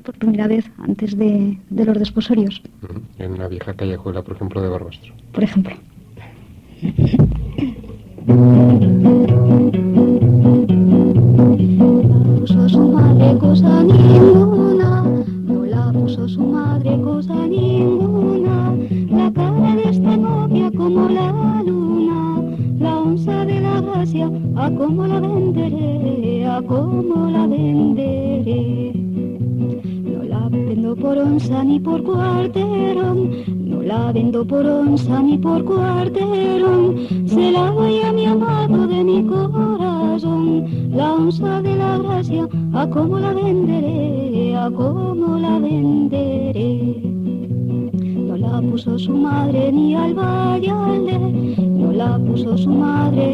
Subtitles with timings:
[0.00, 2.62] por primera vez antes de, de los desposorios.
[3.18, 5.12] En una vieja callejuela, por ejemplo, de Barbastro.
[5.32, 5.76] Por ejemplo.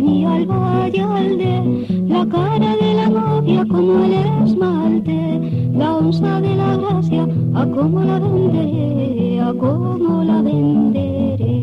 [0.02, 1.52] ni al vallalde,
[2.08, 4.12] la cara de la novia como el
[4.44, 5.40] esmalte,
[5.74, 11.62] la onza de la gracia, a cómo la venderé, a cómo la venderé.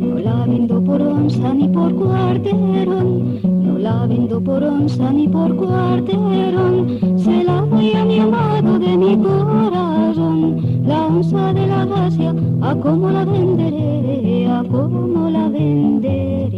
[0.00, 5.54] No la vendo por onza ni por cuarterón, no la vendo por onza ni por
[5.56, 12.34] cuarterón, se la doy a mi amado de mi corazón, la onza de la gracia,
[12.62, 16.48] a cómo la venderé, a cómo la venderé.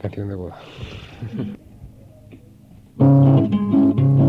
[0.00, 0.56] Canción de boda.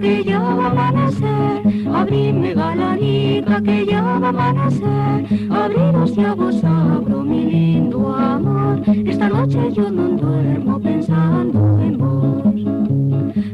[0.00, 1.62] que ya va a amanecer,
[1.94, 9.28] abrime galanica que ya va a amanecer, abriros ya vos abro mi lindo amor, esta
[9.28, 12.54] noche yo no duermo pensando en vos.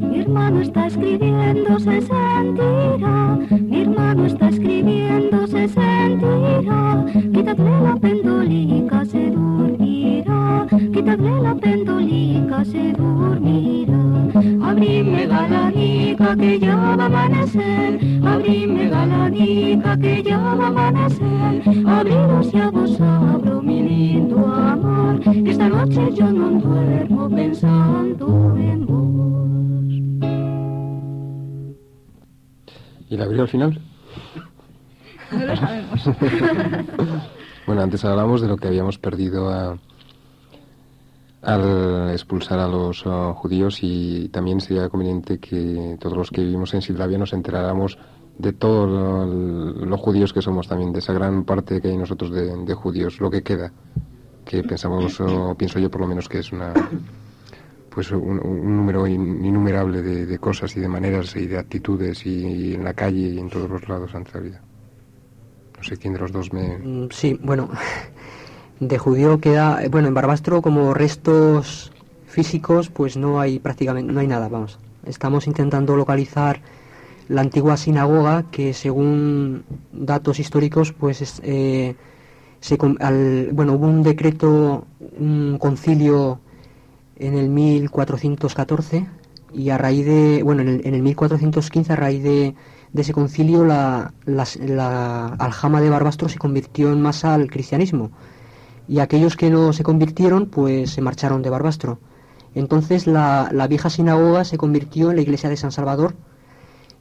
[0.00, 9.04] Mi hermano está escribiendo, se sentirá, mi hermano está escribiendo, se sentirá, quítale la pendolica,
[9.04, 13.15] se dormirá, quítale la pendolica, se dormirá.
[14.86, 22.52] Abrime galanica que ya va a amanecer, abrime galanica que ya va a amanecer, abriros
[22.52, 29.92] ya vos abro mi lindo amor, esta noche yo no duermo pensando en vos.
[33.10, 33.80] ¿Y la abrió al final?
[35.32, 36.10] No lo sabemos.
[37.66, 39.76] Bueno, antes hablábamos de lo que habíamos perdido a-
[41.46, 46.74] al expulsar a los ah, judíos y también sería conveniente que todos los que vivimos
[46.74, 47.96] en Silvia nos enteráramos
[48.38, 52.30] de todos lo, los judíos que somos también, de esa gran parte que hay nosotros
[52.32, 53.72] de, judíos, lo que queda,
[54.44, 56.74] que pensamos, o pienso yo por lo menos que es una
[57.90, 62.46] pues un, un número in- innumerable de, cosas y de maneras y de actitudes y,
[62.46, 64.62] y en la calle y en todos los lados ante la vida.
[65.78, 66.76] No sé quién de los dos me...
[66.76, 67.70] Mm, Sí, bueno,
[68.80, 71.92] de judío queda, eh, bueno, en Barbastro como restos
[72.26, 74.78] físicos, pues no hay prácticamente, no hay nada, vamos.
[75.06, 76.60] Estamos intentando localizar
[77.28, 81.94] la antigua sinagoga que según datos históricos, pues es, eh,
[82.60, 84.84] se, al- bueno, hubo un decreto,
[85.18, 86.40] un concilio
[87.18, 89.06] en el 1414
[89.54, 92.54] y a raíz de, bueno, en el, en el 1415 a raíz de,
[92.92, 98.10] de ese concilio la, las- la aljama de Barbastro se convirtió en masa al cristianismo
[98.88, 101.98] y aquellos que no se convirtieron pues se marcharon de Barbastro.
[102.54, 106.14] Entonces la, la vieja sinagoga se convirtió en la iglesia de San Salvador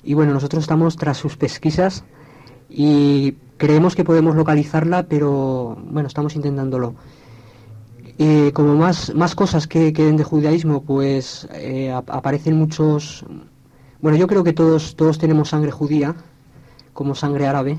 [0.04, 2.04] y bueno, nosotros estamos tras sus pesquisas
[2.70, 6.96] y creemos que podemos localizarla, pero bueno, estamos intentándolo.
[8.18, 13.26] Eh, como más, más cosas que queden de judaísmo, pues eh, ap- aparecen muchos...
[14.02, 16.16] Bueno, yo creo que todos, todos tenemos sangre judía,
[16.94, 17.78] como sangre árabe,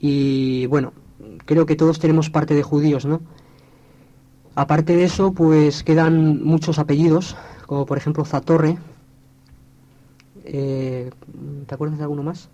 [0.00, 0.92] y bueno,
[1.46, 3.20] creo que todos tenemos parte de judíos, ¿no?
[4.54, 8.78] Aparte de eso, pues quedan muchos apellidos, como por ejemplo Zatorre.
[10.44, 11.10] Eh,
[11.66, 12.48] ¿Te acuerdas de alguno más?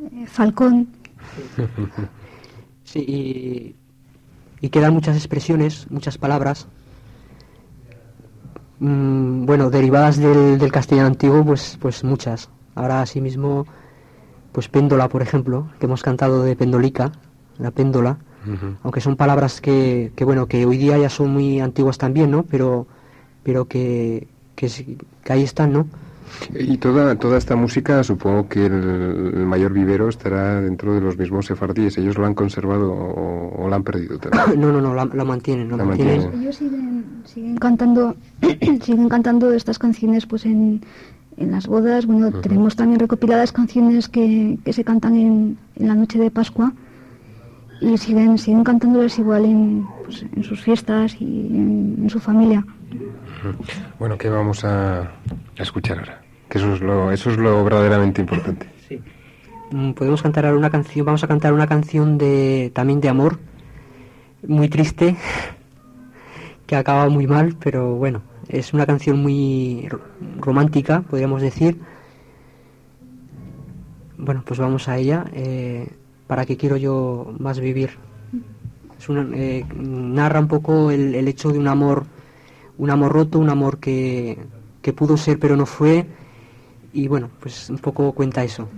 [0.00, 0.88] Eh, Falcón,
[2.84, 3.76] Sí, y,
[4.66, 6.66] y quedan muchas expresiones, muchas palabras.
[8.80, 12.48] Mm, bueno, derivadas del, del castellano antiguo, pues, pues muchas.
[12.74, 13.66] Ahora asimismo,
[14.52, 17.12] pues péndola, por ejemplo, que hemos cantado de pendolica,
[17.58, 18.18] la péndola,
[18.82, 22.44] aunque son palabras que, que bueno, que hoy día ya son muy antiguas también, ¿no?
[22.44, 22.86] Pero,
[23.42, 25.86] pero que, que, sí- que ahí están, ¿no?
[26.54, 31.16] Y toda, toda esta música, supongo que el, el mayor vivero estará dentro de los
[31.18, 31.96] mismos sefardíes.
[31.98, 34.60] ¿Ellos lo han conservado o, o lo han perdido también?
[34.60, 36.18] No, no, no, la, la mantienen, la, La mantienen.
[36.20, 36.42] mantienen.
[36.42, 38.14] ellos siguen, siguen cantando
[38.82, 40.82] siguen cantando estas canciones pues en,
[41.38, 42.04] en las bodas.
[42.06, 46.72] Bueno, tenemos también recopiladas canciones que, que se cantan en, en la noche de Pascua
[47.80, 52.64] y siguen siguen cantándolas igual en, pues, en sus fiestas y en, en su familia.
[53.98, 55.10] Bueno, ¿qué vamos a, a
[55.58, 56.22] escuchar ahora?
[56.48, 58.66] Que eso es lo, eso es lo verdaderamente importante.
[58.88, 59.00] Sí.
[59.70, 63.38] Mm, Podemos cantar ahora una canción, vamos a cantar una canción de también de amor,
[64.46, 65.16] muy triste,
[66.66, 70.00] que acaba muy mal, pero bueno, es una canción muy ro-
[70.40, 71.78] romántica, podríamos decir.
[74.16, 75.24] Bueno, pues vamos a ella.
[75.32, 75.88] eh,
[76.28, 78.00] ¿Para qué quiero yo más vivir?
[78.98, 82.06] Es una- eh, narra un poco el, el hecho de un amor,
[82.78, 84.48] un amor roto, un amor que,
[84.82, 86.08] que pudo ser pero no fue.
[86.92, 88.70] Y bueno, pues un poco cuenta eso.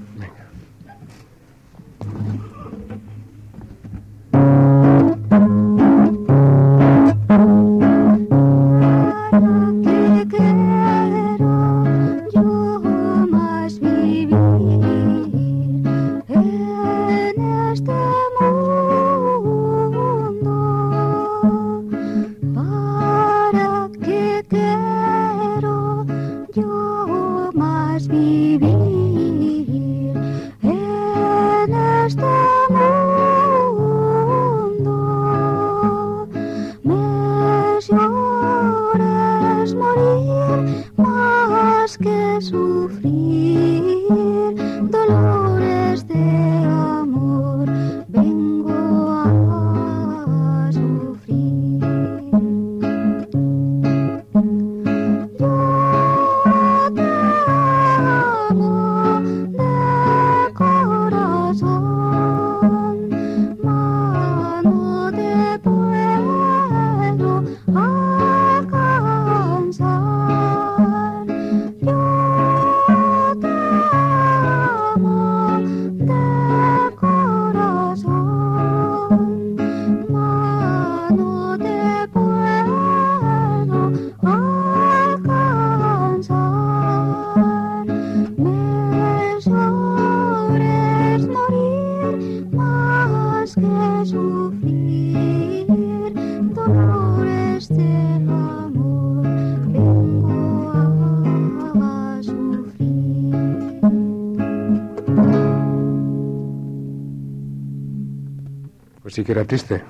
[109.10, 109.82] Pues sí que era triste.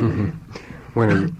[0.94, 1.30] bueno,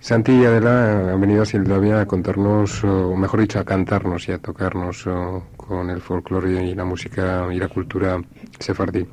[0.00, 4.32] Santi y Adela han venido a Sildavia a contarnos, o mejor dicho, a cantarnos y
[4.32, 8.22] a tocarnos o, con el folclore y la música y la cultura
[8.58, 9.06] sefardí.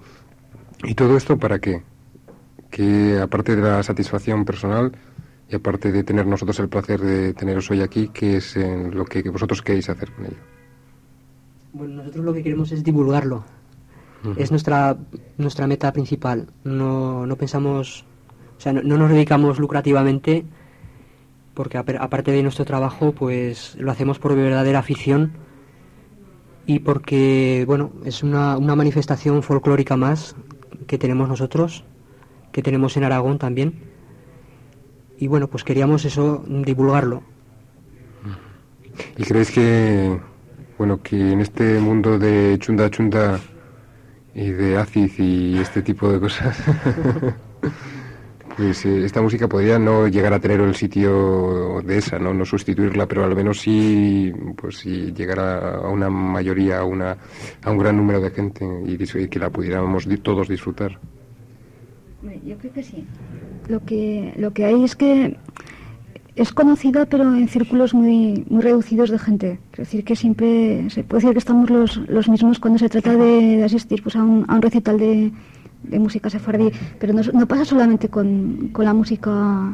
[0.84, 1.82] ¿Y todo esto para qué?
[2.70, 4.92] Que aparte de la satisfacción personal
[5.50, 9.06] y aparte de tener nosotros el placer de teneros hoy aquí, ¿qué es eh, lo
[9.06, 10.42] que vosotros queréis hacer con ello?
[11.72, 13.46] Bueno, nosotros lo que queremos es divulgarlo.
[14.36, 14.98] Es nuestra,
[15.38, 16.48] nuestra meta principal.
[16.64, 18.06] No, no pensamos,
[18.58, 20.46] o sea, no, no nos dedicamos lucrativamente
[21.54, 25.32] porque apar- aparte de nuestro trabajo, pues lo hacemos por verdadera afición
[26.66, 30.36] y porque, bueno, es una, una manifestación folclórica más
[30.86, 31.84] que tenemos nosotros,
[32.52, 33.74] que tenemos en Aragón también.
[35.18, 37.24] Y bueno, pues queríamos eso, divulgarlo.
[39.18, 40.20] ¿Y creéis que
[40.78, 43.40] bueno, que en este mundo de chunda chunda
[44.38, 46.58] y de acid y este tipo de cosas,
[48.58, 52.46] pues eh, esta música podría no llegar a tener el sitio de esa, no, no
[52.46, 57.18] sustituirla, pero al menos sí, pues sí llegar a, a una mayoría, a, una,
[57.64, 60.98] a un gran número de gente y, y que la pudiéramos di- todos disfrutar.
[62.46, 63.06] Yo creo que sí.
[63.70, 65.36] Lo que, lo que hay es que
[66.38, 69.60] es conocida, pero en círculos muy, muy reducidos de gente.
[69.74, 73.16] Es decir, que siempre se puede decir que estamos los, los mismos cuando se trata
[73.16, 75.32] de, asistir pues, a, un, recital de,
[75.84, 76.72] de música sefardí.
[77.00, 79.74] Pero no, no pasa solamente con, con la música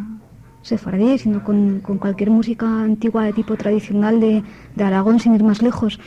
[0.62, 4.41] sefardí, sino con, con cualquier música antigua de tipo tradicional de,
[4.75, 6.00] de Aragón, sin ir más lejos.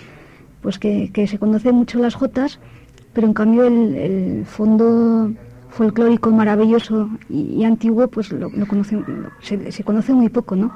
[0.62, 2.58] Pues que, que se conocen mucho las jotas,
[3.12, 5.32] pero en cambio el, el fondo
[5.76, 10.56] folclórico maravilloso y, y antiguo pues lo, lo conoce, lo- se, se conoce muy poco,
[10.56, 10.71] ¿no?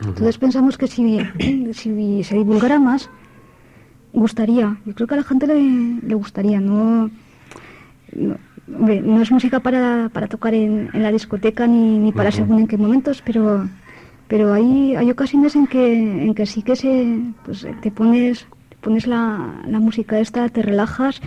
[0.00, 1.18] Entonces pensamos que si,
[1.72, 3.10] si se divulgara más,
[4.12, 4.76] gustaría.
[4.86, 5.60] Yo creo que a la gente le,
[6.06, 7.10] le gustaría, ¿no?
[8.14, 8.36] no,
[8.76, 12.38] hombre, no es música para, para tocar en, en la discoteca ni, ni para Ujú.
[12.38, 13.66] según en qué momentos, pero
[14.28, 15.92] pero hay, hay ocasiones en que,
[16.24, 20.62] en que sí que se, pues, te pones, te pones la, la música esta, te
[20.62, 21.20] relajas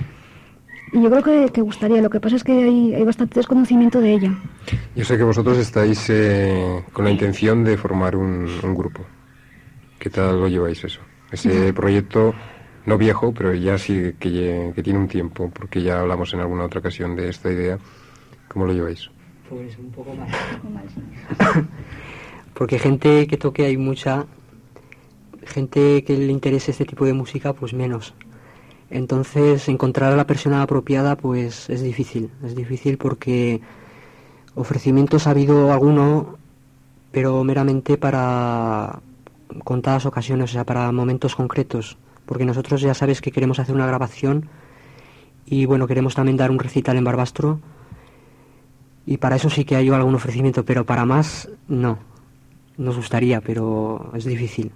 [0.94, 2.01] yo creo que, que gustaría.
[2.01, 4.39] Lo que pasa es que hay, hay bastante desconocimiento de ella.
[4.96, 9.06] Yo sé que vosotros estáis eh, con la intención de formar un, un grupo.
[10.00, 11.01] ¿Qué tal lo lleváis eso?
[11.32, 12.34] Ese proyecto,
[12.86, 16.80] no viejo, pero ya sí que, tiene un tiempo, porque ya hablamos en alguna otra
[16.80, 17.80] ocasión de esta idea.
[18.48, 19.10] ¿Cómo lo lleváis?
[19.50, 20.30] Pues un poco más.
[22.54, 24.25] Porque gente que toque hay mucha,
[25.46, 28.13] gente que le interese este tipo de música, pues menos.
[28.89, 32.30] Entonces, encontrar a la persona apropiada, pues es difícil.
[32.44, 33.62] Es difícil porque
[34.54, 36.38] ofrecimientos ha habido alguno,
[37.12, 39.00] pero meramente para
[39.63, 41.98] contadas ocasiones, o sea, para momentos concretos.
[42.25, 44.50] Porque nosotros ya sabes que queremos hacer una grabación
[45.46, 47.60] y bueno, queremos también dar un recital en Barbastro.
[49.06, 52.00] Y para eso sí que hay algún ofrecimiento, pero para más no.
[52.77, 54.72] Nos gustaría, pero es difícil.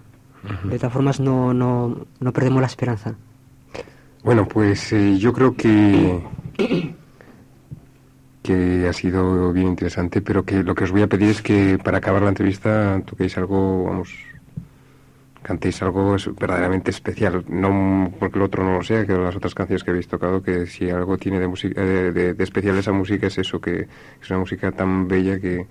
[0.63, 3.15] De todas formas, no, no, no perdemos la esperanza.
[4.23, 6.21] Bueno, pues eh, yo creo que
[8.43, 11.77] que ha sido bien interesante, pero que lo que os voy a pedir es que
[11.77, 14.13] para acabar la entrevista toquéis algo, vamos,
[15.43, 19.83] cantéis algo verdaderamente especial, no porque el otro no lo sea, que las otras canciones
[19.83, 23.37] que habéis tocado, que si algo tiene de música de, de- especial esa música es
[23.37, 23.87] eso, que
[24.21, 25.67] es una música tan bella que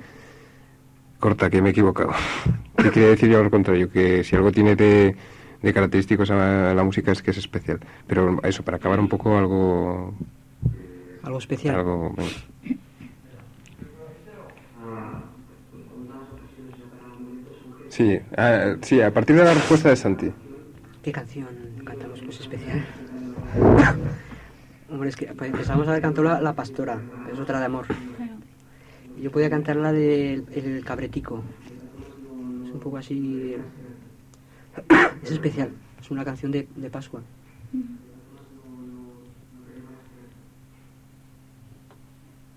[1.19, 2.13] corta, que me he equivocado.
[2.77, 3.91] ¿Qué quiere decir yo al contrario?
[3.91, 5.17] Que si algo tiene de,
[5.63, 7.81] de característico esa, la música es que es especial.
[8.07, 10.15] Pero eso, para acabar un poco algo...
[11.23, 11.77] Algo especial.
[11.77, 12.15] algo.
[17.89, 20.31] Sí, ah, sí, a partir de la respuesta de Santi.
[21.03, 21.49] ¿Qué canción
[21.85, 22.85] cantamos pues especial?
[24.91, 27.01] Hombre, es que pues, empezamos a haber cantado la, la Pastora,
[27.33, 27.87] es otra de amor.
[29.21, 31.43] Yo podía cantar la del el Cabretico.
[32.65, 33.57] Es un poco así...
[35.23, 35.71] Es especial,
[36.01, 37.21] es una canción de, de Pascua.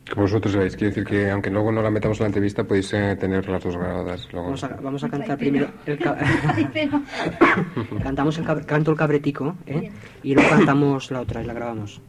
[0.09, 2.91] Como vosotros sabéis, quiere decir que aunque luego no la metamos en la entrevista, podéis
[2.93, 4.27] eh, tener las dos grabadas.
[4.33, 4.47] Luego.
[4.47, 6.17] Vamos a, vamos a cantar primero el ca-
[8.03, 9.89] cantamos el cab- canto el cabretico ¿eh?
[10.23, 12.01] y luego cantamos la otra y la grabamos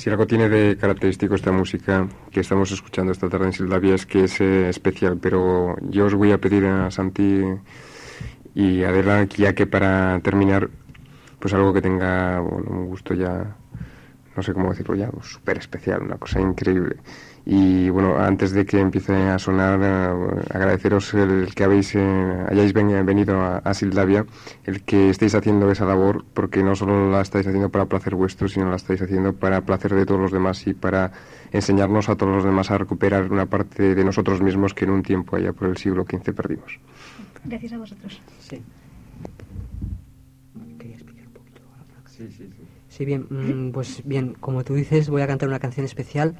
[0.00, 4.06] Si algo tiene de característico esta música que estamos escuchando esta tarde en Sildavia es
[4.06, 7.42] que es eh, especial, pero yo os voy a pedir a Santi
[8.54, 10.70] y Adela ya que para terminar,
[11.38, 13.58] pues algo que tenga un gusto ya,
[14.36, 16.96] no sé cómo decirlo ya, súper especial, una cosa increíble.
[17.46, 22.72] Y bueno, antes de que empiece a sonar, eh, agradeceros el que habéis, eh, hayáis
[22.74, 24.26] ven- venido a, a Sildavia,
[24.64, 28.46] el que estéis haciendo esa labor, porque no solo la estáis haciendo para placer vuestro,
[28.46, 31.12] sino la estáis haciendo para placer de todos los demás y para
[31.50, 35.02] enseñarnos a todos los demás a recuperar una parte de nosotros mismos que en un
[35.02, 36.78] tiempo allá por el siglo XV perdimos.
[37.44, 38.20] Gracias a vosotros.
[38.38, 38.62] sí
[40.78, 41.60] quería explicar un poquito
[42.06, 42.28] Sí,
[43.04, 46.36] bien, mm, pues bien, como tú dices, voy a cantar una canción especial,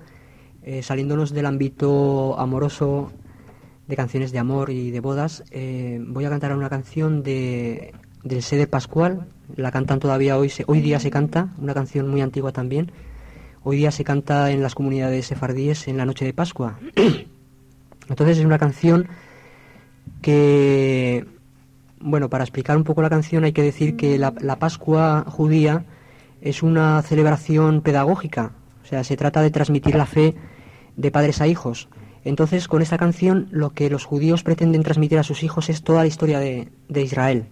[0.63, 3.11] eh, saliéndonos del ámbito amoroso
[3.89, 5.43] de canciones de amor y de bodas.
[5.51, 9.27] eh, voy a cantar una canción de, del Sede Pascual,
[9.57, 12.93] la cantan todavía hoy, se- hoy día se canta, una canción muy antigua también.
[13.65, 16.79] Hoy día se canta en las comunidades sefardíes en la noche de Pascua.
[18.09, 19.09] Entonces es una canción
[20.23, 21.25] que
[22.03, 25.85] bueno, para explicar un poco la canción hay que decir que la, la Pascua judía
[26.41, 30.35] es una celebración pedagógica, o sea, se trata de transmitir la fe
[30.97, 31.89] de padres a hijos.
[32.25, 36.01] Entonces, con esta canción, lo que los judíos pretenden transmitir a sus hijos es toda
[36.01, 37.47] la historia de, de Israel.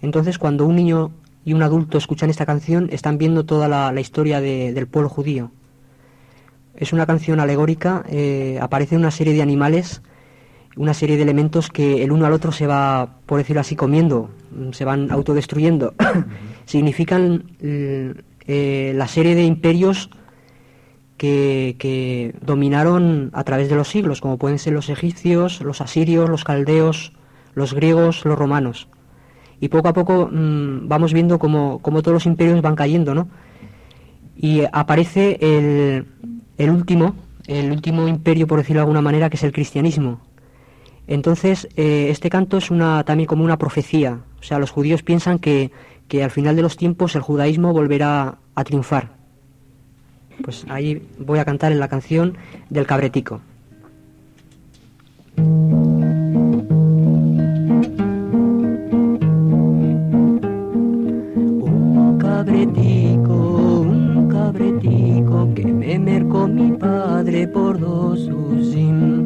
[0.00, 1.10] Entonces, cuando un niño
[1.44, 5.50] y un adulto escuchan esta canción, están viendo toda la, historia de- del pueblo judío.
[6.74, 10.00] Es una canción alegórica, eh, aparece una serie de animales,
[10.76, 14.30] una serie de elementos que el uno al otro se va, por decirlo así, comiendo,
[14.50, 15.94] mm, se van autodestruyendo.
[16.64, 20.10] Significan mm, eh, la serie de imperios
[21.16, 26.30] que, que dominaron a través de los siglos, como pueden ser los egipcios, los asirios,
[26.30, 27.12] los caldeos,
[27.54, 28.88] los griegos, los romanos.
[29.60, 33.28] Y poco a poco mm, vamos viendo cómo, cómo todos los imperios van cayendo, ¿no?
[34.36, 36.06] Y aparece el,
[36.56, 37.14] el último,
[37.46, 40.20] el último imperio, por decirlo de alguna manera, que es el cristianismo.
[41.10, 44.20] Entonces, eh, este canto es una, también como una profecía.
[44.38, 45.72] O sea, los judíos piensan que,
[46.06, 49.08] que al final de los tiempos el judaísmo volverá a triunfar.
[50.44, 52.38] Pues ahí voy a cantar en la canción
[52.70, 53.40] del cabretico.
[55.36, 56.18] Un
[62.20, 69.19] cabretico, un cabretico que me mercó mi padre por dos usim.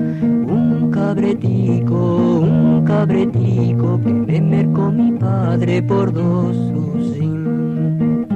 [1.15, 8.27] Un cabretico, un cabretico que me mercó mi padre por dos usim.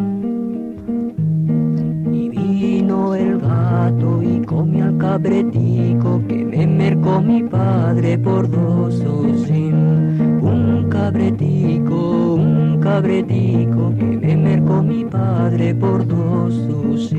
[2.12, 8.94] Y vino el gato y comió al cabretico que me mercó mi padre por dos
[8.94, 10.40] usim.
[10.40, 17.17] Un cabretico, un cabretico que me mercó mi padre por dos usim.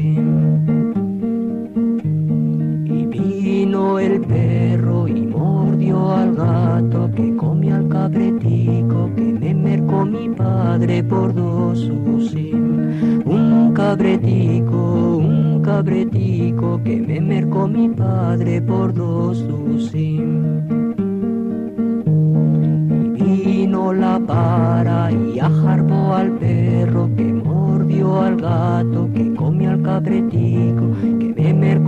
[6.80, 13.22] Al gato que comió al cabretico que me mercó mi padre por dos usim.
[13.26, 19.10] Un cabretico, un cabretico que me mercó mi padre por dos.
[23.16, 29.82] Y vino la para y ajarbó al perro que mordió al gato que comió al
[29.82, 31.34] cabretico que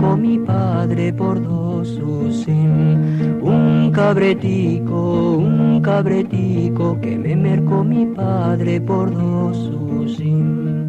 [0.02, 3.40] mercó mi padre por dos usim.
[3.40, 10.81] Un cabretico, un cabretico que me mercó mi padre por dos usim.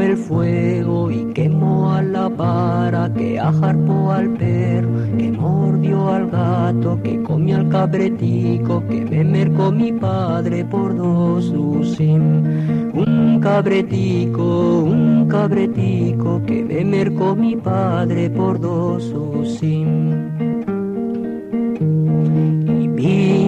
[0.00, 7.00] El fuego y quemó a la vara que ajarpó al perro, que mordió al gato,
[7.02, 12.92] que comió al cabretico, que me mercó mi padre por dos usim.
[12.94, 20.75] Un cabretico, un cabretico, que me mercó mi padre por dos usim.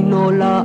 [0.09, 0.61] Vino la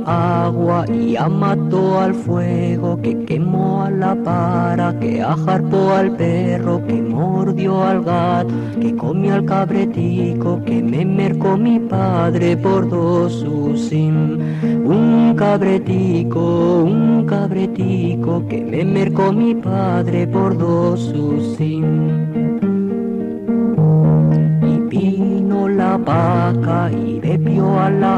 [0.46, 6.94] agua y amató al fuego, que quemó a la para, que ajarpó al perro, que
[6.94, 14.38] mordió al gato, que comió al cabretico, que me mercó mi padre por dos usim.
[14.62, 21.84] Un cabretico, un cabretico, que me mercó mi padre por dos usim.
[24.62, 28.16] Y vino la vaca y bebió a la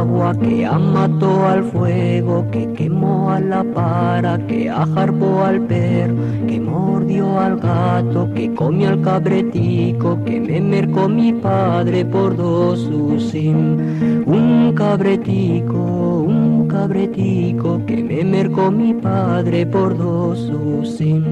[0.00, 6.16] agua que amató al fuego, que quemó a la para, que ajarbó al perro,
[6.48, 12.88] que mordió al gato, que comió al cabretico, que me mercó mi padre por dos
[12.90, 14.24] usim.
[14.26, 15.78] Un cabretico,
[16.26, 21.22] un cabretico, que me mercó mi padre por dos usim.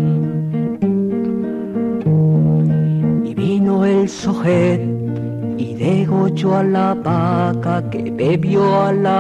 [3.25, 4.94] Y vino el sojet
[5.85, 9.19] degolló a la vaca que bebió a la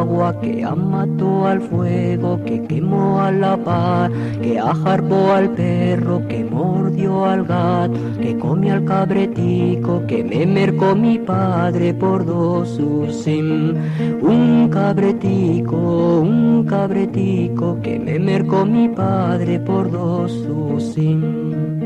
[0.00, 4.10] agua, que amató al fuego, que quemó a la par,
[4.42, 10.96] que ajarbó al perro, que mordió al gato, que comió al cabretico, que me mercó
[10.96, 13.76] mi padre por dos usim.
[14.20, 15.76] Un cabretico,
[16.22, 20.32] un cabretico, que me mercó mi padre por dos
[20.74, 21.79] usim.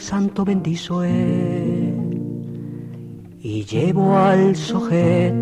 [0.00, 2.04] Santo bendizo él
[3.40, 5.34] y llevó al sojet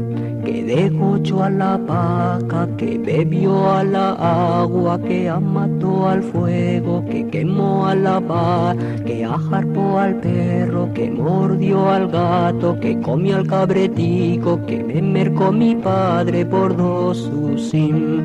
[0.45, 7.27] que degolló a la vaca, que bebió a la agua, que amató al fuego, que
[7.29, 13.47] quemó a la bar, que ajarpó al perro, que mordió al gato, que comió al
[13.47, 18.23] cabretico, que me mercó mi padre por dos usim.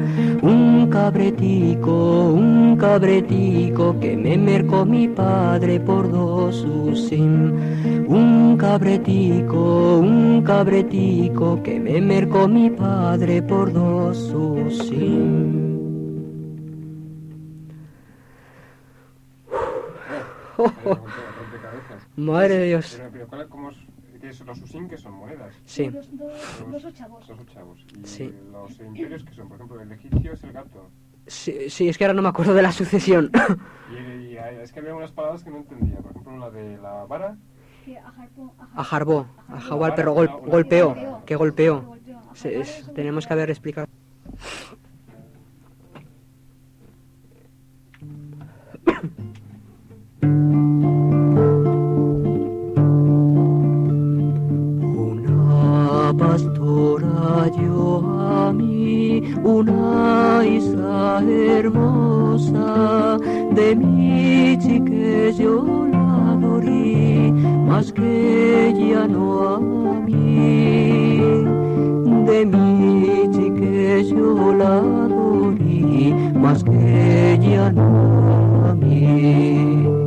[1.08, 8.06] Cabretico, un cabretico, que me mercó mi padre por dos usim.
[8.10, 15.78] Un cabretico, un cabretico, que me mercó mi padre por dos usim.
[22.18, 22.96] Madre de Dios.
[22.98, 23.87] Pero, pero ¿cuál- cómo es-
[24.30, 25.56] es los usin que son monedas?
[25.66, 25.88] Sí.
[25.90, 27.28] Dos, dos ochavos.
[27.28, 27.86] Dos ochavos.
[28.02, 28.34] Y Sí.
[28.52, 30.90] los imperios que son, por ejemplo, el egipcio es el gato.
[31.28, 33.32] Sí, sí, es que ahora no me acuerdo de la sucesión.
[33.92, 35.98] Y, y es que había unas palabras que no entendía.
[35.98, 37.36] Por ejemplo, la de la vara.
[37.86, 41.96] Que a Harpo- a A Harpo- Jarbó, a Jarbó al perro gol- golpeó, que golpeó.
[42.44, 43.88] es- tenemos que haber explicado.
[58.58, 63.18] mí, una isa hermosa,
[63.52, 67.32] de mi chique yo la adorí,
[67.68, 71.22] más que ella no a mí.
[72.30, 80.07] De mi chique yo la adorí, más que ella no a mí.